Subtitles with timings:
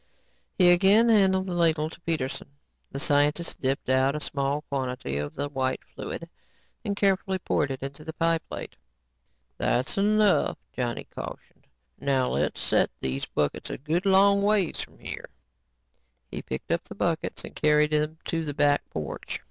[0.57, 2.49] He again handed the ladle to Peterson.
[2.91, 6.27] The scientist dipped out a small quantity of the white fluid
[6.83, 8.77] and carefully poured it into the pie plate.
[9.59, 11.67] "That's enough," Johnny cautioned.
[11.99, 15.29] "Now let's set these buckets a good long ways from here."
[16.31, 19.39] He picked up the buckets and carried them to the back porch.